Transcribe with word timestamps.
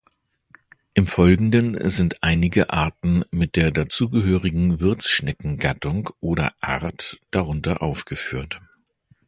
Im 0.95 1.05
Folgenden 1.05 1.87
sind 1.87 2.23
einige 2.23 2.71
Arten 2.71 3.23
mit 3.29 3.55
der 3.55 3.69
dazugehörigen 3.69 4.79
Wirts-Schneckengattung 4.79 6.09
oder 6.21 6.53
-Art 6.59 7.19
darunter 7.29 7.83
aufgeführt. 7.83 8.59